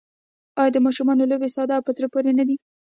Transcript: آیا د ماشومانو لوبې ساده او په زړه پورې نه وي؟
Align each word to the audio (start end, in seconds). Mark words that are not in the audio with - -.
آیا 0.59 0.71
د 0.73 0.77
ماشومانو 0.85 1.29
لوبې 1.31 1.49
ساده 1.55 1.73
او 1.77 1.85
په 1.87 1.91
زړه 1.97 2.07
پورې 2.13 2.31
نه 2.37 2.43
وي؟ 2.47 2.55